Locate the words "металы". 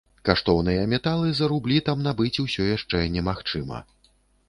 0.93-1.27